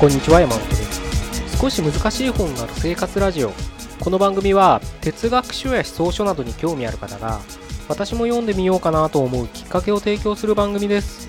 [0.00, 1.58] こんにちは山本です。
[1.58, 3.52] 少し難しい本がある生活ラジオ。
[4.00, 7.38] この番組は哲学書や思想書などに興味ある方が
[7.86, 11.28] 私も読んでみようかなと思うきっかけを提供する番組です。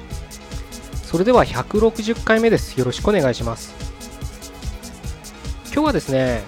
[1.04, 2.80] それでは160回目です。
[2.80, 3.76] よろしくお願いします。
[5.74, 6.42] 今日はですね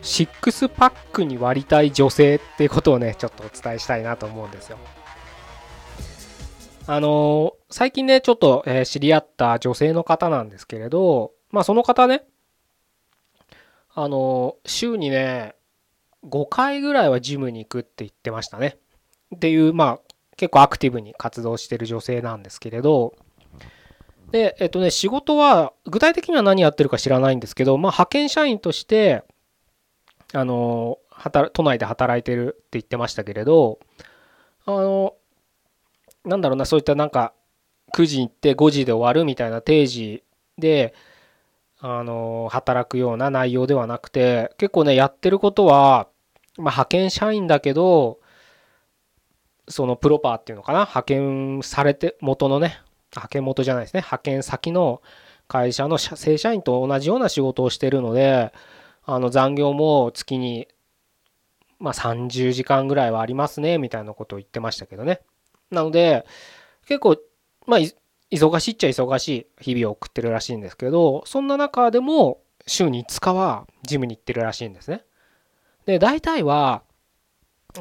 [0.00, 4.78] シックスパックに割りたい女性っていうことをねちょっとお伝えしたいなと思うんですよ。
[6.86, 12.24] あの最近ね、ちょっと、え知り合った女性の方なんですけれど、まあその方ね、
[13.94, 15.54] あの週にね、
[16.24, 18.76] 5回ぐらいはジムに行くって言ってましたね。
[19.36, 23.14] っていう、まあ結構アクティブに活動してる女性なんですけれど、
[24.32, 29.22] で、えっとね、仕事は、具体的には何やってるか知らないんですけど、まあ派遣社員として、
[30.32, 30.98] あの、
[31.52, 33.78] 都内で働いてるって言ってましたけれど、
[34.66, 35.14] あの、
[36.24, 37.32] なんだろうなそういったなんか
[37.96, 40.24] 9時に行って5時で終わるみたいな定時
[40.58, 40.94] で
[41.86, 46.08] あの働くような内容ではなくて結構ねやってることは、
[46.56, 48.20] まあ、派遣社員だけど
[49.68, 52.80] そのプロパーっていうのかな派遣されて元のね
[53.12, 55.02] 派遣元じゃないですね派遣先の
[55.46, 58.54] 会社の正社員と同じような仕事をしてるので
[59.04, 60.68] あの残業も月に
[61.78, 65.20] まあ30時間ぐらいはありますねみたいなことを言ってましたけどね。
[65.70, 66.24] なので、
[66.86, 67.18] 結構、
[67.66, 67.80] まあ、
[68.34, 75.04] 忙しいっちゃ忙しい日々を送ってるらしいんですけど、そんな中でも週に5日はジムに行ってるらしいんですね。
[75.86, 76.82] で、大体は、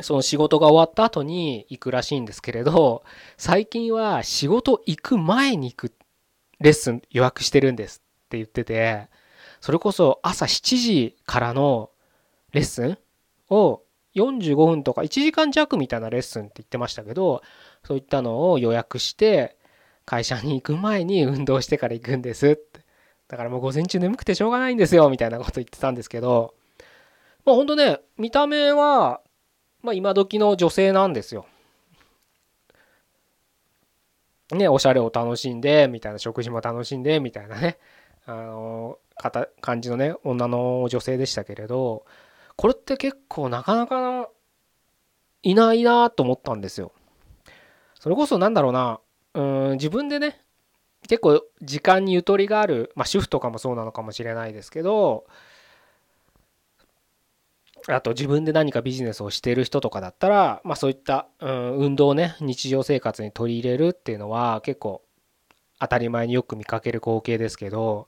[0.02, 3.04] その仕事が終わった後に行くらしいんですけれど、
[3.38, 5.94] 最近は仕事行く前に行く
[6.60, 9.08] レッスン予約してるんですって言ってて、
[9.62, 11.92] それこそ朝7時からの
[12.52, 12.98] レッスン
[13.50, 13.82] を
[14.16, 17.44] 45分とか1時間弱みたいなレッスンって言ってましたけど、
[17.86, 19.58] そういったのを予約して、
[20.06, 22.82] 会社に行く前に運動してから行くんですって。
[23.28, 26.54] だからもう午前中眠くてしょうがないんですよ、みたいなこと言ってたんですけど、
[27.46, 29.22] まあほんとね、見た目は、
[29.82, 31.46] まあ今時の女性なんですよ。
[34.52, 37.80] ね、おしゃれを楽しんで、みたいな食事も楽しんで、みたいなね、
[38.26, 39.00] あの、
[39.62, 42.06] 感じのね、女の女性でしたけれど、
[42.56, 44.30] これって結構なかなか
[45.42, 46.92] いないなと思ったんですよ。
[47.96, 49.00] それこそなんだろうな、
[49.34, 50.40] うん、自分でね、
[51.08, 55.26] 結構時間にゆとりがある、まあ主婦とかもそうなのかもしれないですけど、
[57.88, 65.02] あと自分で何かビジネスをしている人とかだったら、まあそういった、うん、運動をね、日常生活に取り入れるっていうのは結構
[65.80, 68.08] 当たり前によく見かける光景ですけど、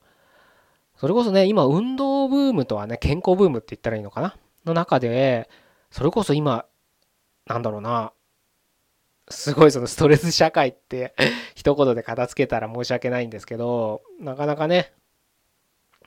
[0.96, 4.34] それこそね、今運動ブームとはね、健康ブームって言ったらいいのかな？
[4.64, 5.50] の中で、
[5.90, 6.64] それこそ今、
[7.46, 8.12] なんだろうな、
[9.28, 11.14] すごいそのストレス社会って
[11.54, 14.92] 一言で片付けたら申し訳ないんですけど、なかなかね、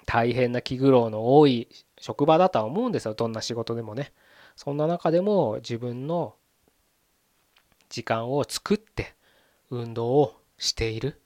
[0.05, 1.67] 大変な気苦労の多い
[1.99, 3.13] 職場だとは思うんですよ。
[3.13, 4.13] どんな仕事でもね。
[4.55, 6.35] そんな中でも自分の
[7.89, 9.15] 時間を作って
[9.69, 11.21] 運動をしている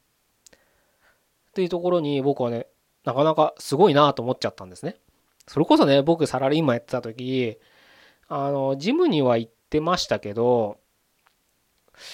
[0.51, 2.67] っていうところに僕はね、
[3.05, 4.97] なかなかすごいなと思っちゃったんですね。
[5.47, 7.57] それこそね、僕サラリーマンやってた時、
[8.27, 10.77] あの、ジムには行ってましたけど、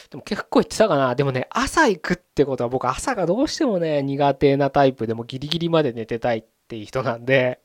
[0.10, 1.16] でも結構行ってたかな。
[1.16, 7.60] でもね、朝行くってことは僕朝がどうしてもね、苦手なタイプでもギリギリまで寝てたいっていう人なんで、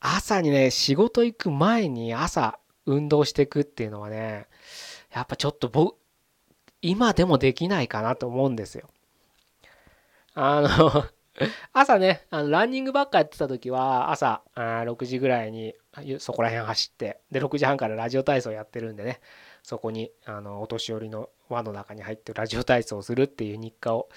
[0.00, 4.46] 朝にね、仕事行く前に朝運動していくっていうのはね、
[5.14, 5.96] やっぱちょっと僕、
[6.80, 8.88] 今でもできないかなと思うんですよ。
[10.34, 11.04] あの
[11.72, 15.74] 朝ね、あのランニングばっかやってた時は、朝あ6時ぐらいに
[16.18, 19.20] そこら辺走って、で、6時半からラジオ体操やってるんでね、
[19.62, 24.08] そこにあのお年寄りの輪の中に入ってラジオ体操をするっていう日課を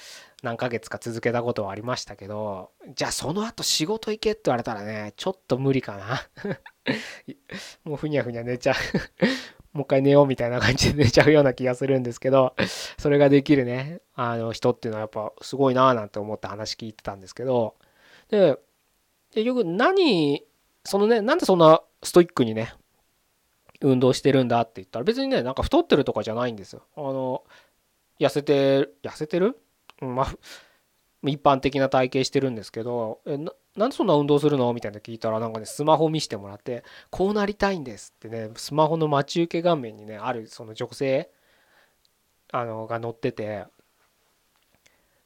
[0.42, 6.28] 何ヶ月か続けたことはありましたけど、じゃあその後仕事行けって言われたらね、ちょっと無理かな。
[7.84, 8.76] もうふにゃふにゃ寝ちゃう。
[9.74, 12.56] もう一回寝ようみたいな感じで寝ちゃうような気がするんですけど、
[12.98, 17.76] それができるね、あの人っていうのはやっぱすごいなぁなんて思って話聞いてたんですけど、
[18.30, 18.58] で、
[19.34, 20.44] 結局何、
[20.86, 22.74] そのね、なんでそんなストイックにね、
[23.82, 26.84] 運動してるんだって言ったら別にね、なんか太ってるとかじゃないんですよ。
[26.96, 27.44] あの、
[28.20, 29.58] 痩せて、痩せてる？
[30.02, 30.36] まあ、
[31.24, 34.72] 一般的な体型してるんですけど、えななんでそんな運動するの？
[34.74, 41.30] みたいな聞いたらなんかねスマホ見せてもらってこうなりたいんですってねスマホの待ち受け画面にねあるその女性
[42.54, 43.66] あのが載ってて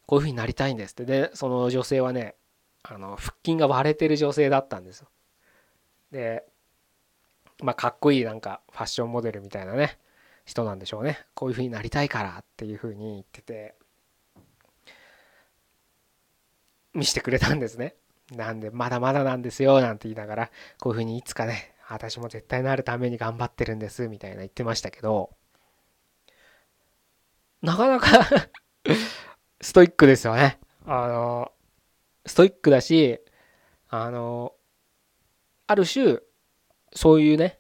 [0.07, 1.05] こういう風になりたいんですって。
[1.05, 2.33] でその女性はね
[2.81, 5.09] あの腹筋が割れてる女性だったんですよ。
[6.11, 6.43] で
[7.61, 9.97] まあかっこいいなんかファッションモデルみたいなね
[10.45, 13.75] 人なんでしょうねこういう風になりたいからっていう風に言ってて
[16.93, 17.95] 見せてくれたんですね
[18.31, 25.31] なんでまだまだなんですよなんて言いながらこういうふうにいつかね私も絶対なるために頑張ってるんですみたいな言ってましたけど
[27.61, 28.27] なかなか
[29.61, 30.59] ストイックですよね。
[30.85, 31.51] あの
[32.25, 33.19] ストイックだし
[33.89, 34.53] あの
[35.67, 36.19] ある種
[36.93, 37.59] そういうね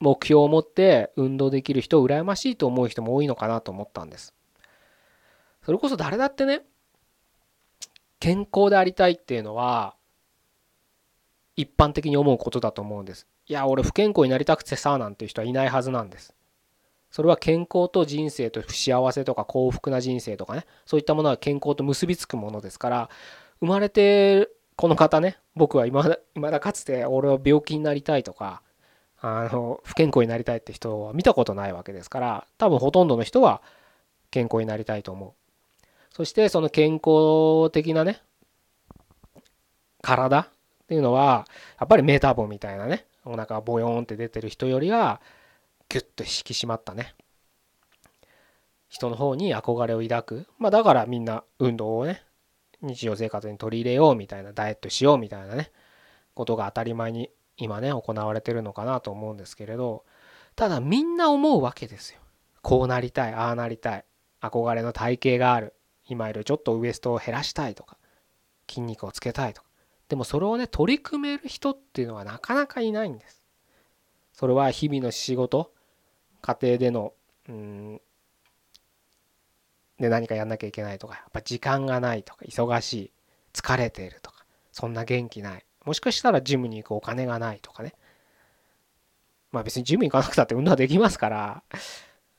[0.00, 4.34] 目標を持って運動できる人を羨ましいと思う人も多いのかなと思ったんです。
[5.62, 6.62] それこそ誰だってね
[8.20, 9.96] 健康でありたいっていうのは
[11.56, 13.26] 一般的に思うことだと思うんです。
[13.46, 16.34] いや俺不健康になりたくてさなんていう人はいないはずなんです。
[17.10, 23.10] それは健康と人生と幸せとか幸福な人生とかねそういったものは健康と結びつくものですから
[23.60, 28.62] 生まれてこの方ね僕はいまだまだかつて俺は病気になりたいとか
[29.20, 33.62] あの不健康になりたいって人は見たことないわけですから多分ほとんどの人は
[34.30, 35.32] 健康になりたいと思う。
[36.10, 38.20] そしてその健康的なね
[40.02, 40.48] 体っ
[40.86, 41.46] ていうのは
[41.80, 45.20] やっぱりメタボみたいなねお腹がボヨーンって出てる人よりは
[45.88, 47.14] ギュッと引き締まったね
[48.88, 50.46] 人の方に憧れを抱く。
[50.58, 52.22] まあだからみんな運動をね
[52.84, 55.72] 日常生活に取り入れようみたいなダイエットしようみたいなね
[56.34, 60.04] ことが当たり前に今ね行われてるのかなと思うんですけれど
[60.56, 62.20] ただみんな思うわけですよ。
[62.62, 64.04] こうなりたいああなりたい
[64.40, 65.74] 憧れの体型がある
[66.08, 67.96] 今よりちょっとウエストを減らしたいとか
[68.68, 69.68] 筋肉をつけたいとか。
[70.08, 73.42] でもそれをね取り組める人っていうのはなかなかいないんです。
[74.32, 75.72] それは日々の仕事
[76.42, 77.14] 家庭での
[77.48, 78.00] うん
[79.98, 83.10] で何かやんなきゃいけないとかやっぱ時間がないとか忙しい
[83.52, 85.64] 疲れているとかそんな元気ない。
[85.84, 87.94] もしかしたらジムに行くお金がないとかね。
[89.52, 91.62] まあ別にジム行かなくたって 運動はできますから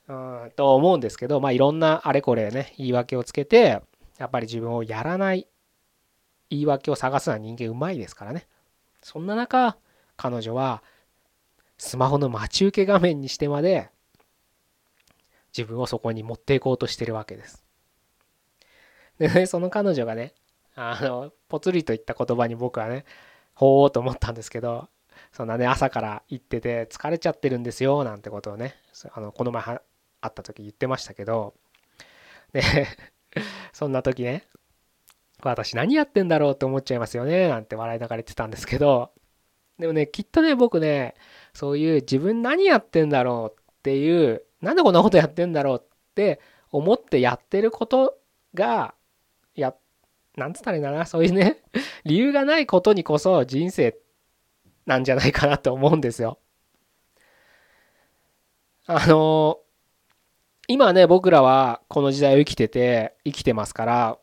[0.08, 3.80] うんと思うんですけどまあいろんなあれこれね言い訳をつけて
[4.18, 5.48] やっぱり自分をやらない
[6.50, 8.46] 言い訳を探すのは人間うまいですからね。
[9.02, 9.78] そんな中
[10.16, 10.82] 彼女は
[11.78, 13.90] スマホの待ち受け画面にしてまで
[15.56, 17.64] 自分をそこに持っていこうとしてるわけです。
[19.18, 20.34] でね、その彼女がね、
[20.74, 23.04] あの、ぽつりと言った言葉に僕はね、
[23.54, 24.88] ほーと思ったんですけど、
[25.32, 28.74] そんなね、朝から行ってて疲れちゃってるんですよ、なんてことをね、
[29.12, 29.80] あの、この前会っ
[30.20, 31.54] た時言ってましたけど、
[32.52, 32.62] で、
[33.72, 34.44] そんな時ね、
[35.42, 39.12] 私何やってんだろうって思っちゃいますよね、なんて笑いながら言ってたんですけど、
[39.78, 41.14] でもね、きっとね、僕ね、
[41.52, 48.18] そういう自分何やってんだろうっていう、なんでこんなことやってんだろうって思ってやってること
[48.54, 48.94] が、
[49.54, 49.74] や、
[50.36, 51.62] なんつったらいいんだな、そういうね、
[52.04, 53.96] 理由がないことにこそ人生
[54.86, 56.38] なんじゃないかなと思うんですよ。
[58.86, 59.60] あの
[60.68, 64.18] 今ね、僕らはこの時代を生きてて、生きてますから、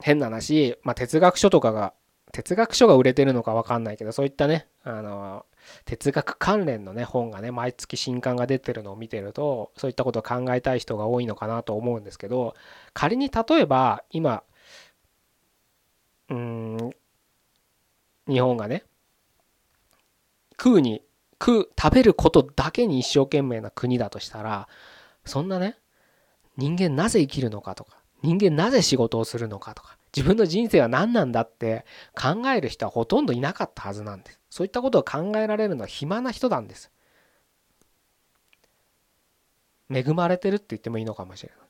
[0.00, 1.94] 変な話、まあ、哲学書とかが
[2.32, 5.44] 哲学書が売れてるのか分かんないけどそういったねあの
[5.84, 12.54] 哲学関連のね本がね毎月新刊が出てるのを見てるとそういったことを考えたい人が多いのかなと思うんですけど
[12.92, 14.42] 仮に例えば今
[16.28, 16.90] うん
[18.28, 18.84] 日本がね
[20.52, 21.02] 食うに
[21.40, 24.68] 食う食べることだけに一生懸命な国だとしたら
[25.24, 25.76] そんなね
[26.56, 31.84] 人間なぜ生きるのかとか人間なぜ仕事をするのかとか自分の人生は何なんだって
[32.14, 34.39] 考える人はほとんどいなかったはずなんです。
[34.50, 36.90] そういったことを考えられるのは暇な人なんです。
[39.92, 41.68] 恵まれてるって言ってもいいのかもしれない。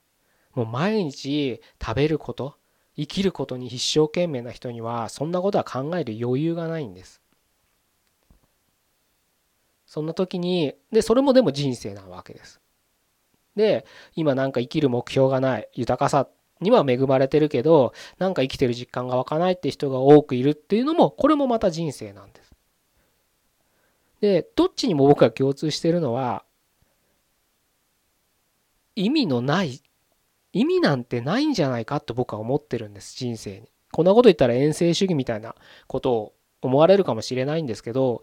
[0.55, 2.57] もう毎日食べること、
[2.97, 7.21] 生きることに一生懸命な人にはそんなことは考える余裕がないんです。
[9.87, 12.61] そんな時に、で、それもでも人生なわけです。
[13.57, 13.85] で、
[14.15, 16.29] 今なんか生きる目標がない、豊かさ
[16.61, 22.50] には恵まれてるけどなんか生きてる実感が湧かないって人が多くいるっていうのもこれもまた人生なんです。
[24.21, 26.45] でどっちにも僕が共通してるのは
[28.97, 29.83] 意味のない
[30.53, 33.69] 意味なんてないんじゃないかと僕は思ってるんです人生に。
[33.93, 35.55] こんなこと言ったら遠征主義みたいな
[35.87, 38.23] ことを思われるかもしれないんですけど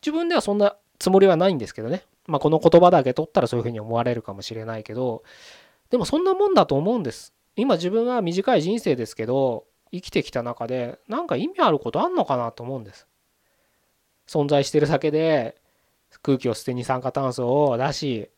[0.00, 2.04] 自分ではそんなつもりはないんですけどね。
[2.26, 5.24] まあこの言葉だけ取ったらそういうふうに思われるかもしれないけど
[5.90, 7.34] でもそんなもんだと思うんです。
[7.56, 13.06] 今自分は短い人生ですけど生きてきた中で何か意味あることあんのかなと思うんです
[14.26, 15.56] 存在してるだけで
[16.22, 18.30] 空気を捨て二酸化炭素を出し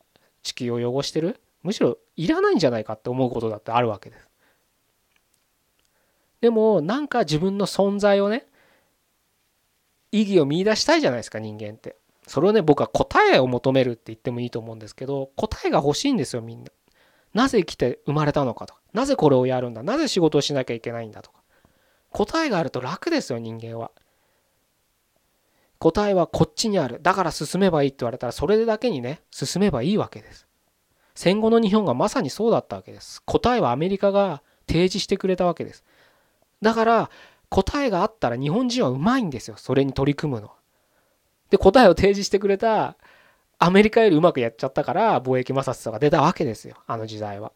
[0.42, 1.40] 地球を汚してる。
[1.62, 4.28] むしろいらないんじゃないかって思うことだってあるわけです。
[6.40, 8.46] でもなんか自分の存在をね
[10.12, 11.96] 意義を見いだしたいじゃないですか人間って。
[12.26, 16.70] それをね僕は答えを求めるって言ってもいいと思うんですけど答えが欲しいんですよみんな。
[17.34, 18.80] なぜ生きて生まれたのかとか。
[18.92, 19.82] なぜこれをやるんだ。
[19.82, 21.38] なぜ仕事をしなきゃいけないんだとか。
[22.10, 23.90] 答えがあると楽ですよ人間は。
[25.84, 26.98] 答えはこっちにある。
[27.02, 30.46] だから進めばいいって言われたらそれだけにね進めばいいわけです。
[31.14, 33.22] 戦後の日本がまさにそうだったわけです。
[33.24, 35.84] 答えはアメリカが提示してくれたわけです。
[36.62, 37.10] だから
[37.50, 39.58] 答えがあったら日本人はうまいんですよ。
[39.58, 40.54] それに取り組むのは。
[41.50, 42.96] で答えを提示してくれた
[43.58, 46.76] アメリカよりうまくやっちゃったから貿易摩擦とか出たわけですよ。
[46.86, 47.52] あの時代は。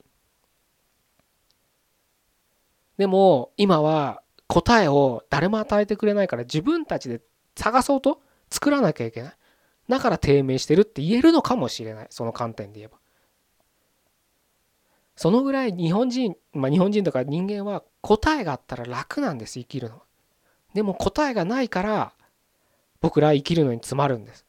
[2.99, 7.23] でも今は答えを誰も与えてくれないから自分たちで
[7.59, 8.23] 探そうと？
[8.51, 9.33] 作らなきゃいけない？
[9.89, 12.07] だから低迷してるって言えるのかもしれない。
[12.11, 12.99] その観点で言えば。
[15.17, 20.03] そのぐらい日本人まあ日本人とか人間は答えがあったら楽なんです生きるのは。
[20.75, 22.13] でも答えがないから
[23.01, 24.45] 僕ら生きるのに詰まるんです。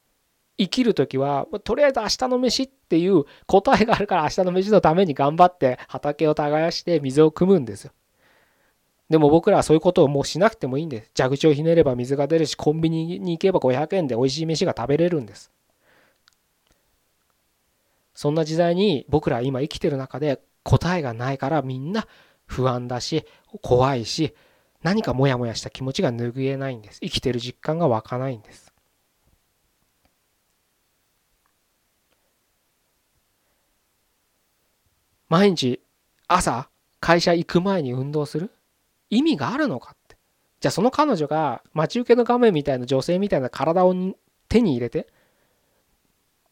[0.57, 7.91] 生きる時はとりあえず明日の飯っていう答えがあるから明日の飯のために頑張って畑を耕して水を汲むんですよ。
[9.09, 11.11] でも僕らはそういうことをもうしなくてもいいんです。
[11.17, 15.51] 蛇口をひねれば水が出るし、コンビニに行けば500円で美味しい飯が食べれるんです。
[18.13, 22.05] そんな時代に僕ら今生きてる中で答えがないからみんな
[22.45, 23.25] 不安だし、
[23.61, 24.35] 怖いし、
[24.83, 26.99] 何かモヤモヤした気持ちが拭えないんです。
[26.99, 28.71] 生きてる実感が湧かないんです。
[35.29, 35.79] 毎日
[36.27, 38.51] 朝会社行く前に運動する？
[39.09, 40.17] 意味があるのかって。
[40.59, 43.95] じゃあその彼女が待ち受けの画面みたいな女性みたいな体を
[44.49, 45.07] 手に入れて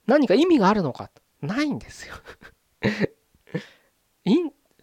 [0.05, 1.11] 何か意味があるのか
[1.41, 2.15] ないんですよ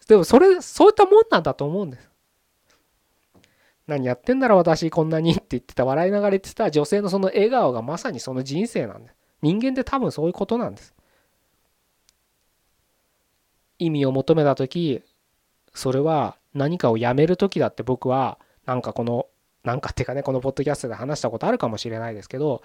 [0.07, 2.09] でもそれそういったもんなんだと思うんです。
[3.87, 9.11] 何やってんだろう私こんなにって言ってた笑いながら言ってた女性のその笑顔がまさにその人生なんで。
[9.41, 10.95] 人間って多分そういうことなんです。
[13.77, 15.03] 意味を求めた時
[15.73, 19.27] それは何かをやめる時だって僕はなんかこの
[19.63, 22.63] なんかっていうかねこのポッドキャストで話したことあるかもしれないですけど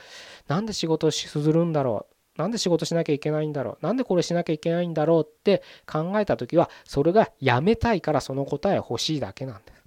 [0.49, 2.07] なんで仕事をするんだろ
[2.37, 9.81] うなんで仕事しなきゃいけないんだろうなんでこれしなきゃいけないんだろうって考えた時はそれがやめたいからその答え欲しいだけなんです。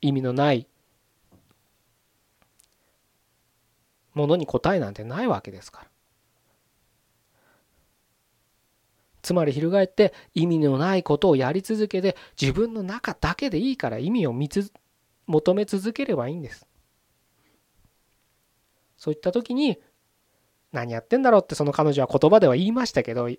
[0.00, 0.68] 意味のない
[4.12, 5.93] ものに答えなんてないわけですから。
[9.24, 14.70] つまり翻って意味のないことをやり続けて自分の中だけでいいから意味を見つ
[15.26, 16.66] 求め続ければいいんです。
[18.98, 19.78] そういった時に
[20.72, 23.38] 何やってんだろうってその彼女は言葉では言いましたけど意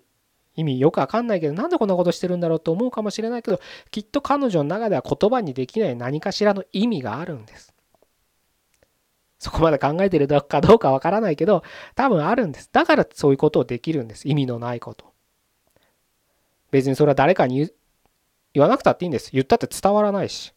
[0.56, 3.60] 味よくわかんないけどなんでこんなことしてるんだろうと思うかもしれないけど
[3.92, 7.72] きっと彼女の中では言葉にできない何かしらの意味があるんです。
[9.38, 11.62] そこまで考えてるかどうかわからないけど
[11.94, 12.70] 多分あるんです。
[12.72, 14.28] だからそういうことをできるんです。
[14.28, 15.15] 意味のないこと。
[16.76, 17.70] 別にそれは誰かに
[18.52, 19.30] 言わなくたっていいんです。
[19.32, 20.52] 言ったって伝わらないし。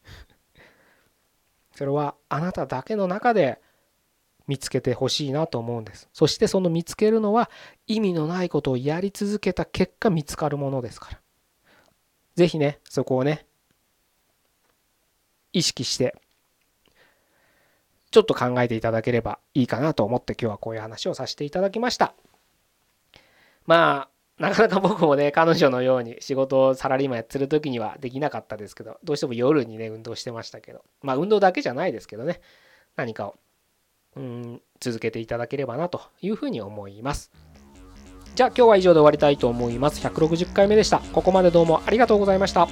[1.73, 3.61] それはあなただけの中で
[4.47, 6.09] 見つけてほしいなと思うんです。
[6.11, 7.49] そしてその見つけるのは
[7.87, 11.21] 意味のないことをやり続けた結果見つかるものですから。
[12.35, 13.45] 是非ね、そこをね、
[15.53, 16.15] 意識して、
[18.11, 22.13] ちょっと考えていただければいいかなと思って今日はこういう話をさせていただきました。
[23.65, 32.39] まあ、なかなか僕もね、彼女のように仕事をサラリーマンやってる時にはできなかったですけど、どうしても夜にね、運動してましたけど、まあ運動だけじゃないですけどね、
[32.95, 33.35] 何かを、
[34.15, 37.31] うん、続けていただければなというふうに思います。
[38.35, 40.05] じゃあ今日は以上で終わりたいと思います。
[40.07, 40.99] 160回目でした。
[40.99, 42.69] ここまでどうもありがとうございました。